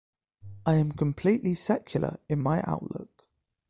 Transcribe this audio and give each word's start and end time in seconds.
I 0.65 0.77
am 0.77 0.93
completely 0.93 1.53
secular 1.53 2.17
in 2.27 2.39
my 2.41 2.63
outlook. 2.65 3.27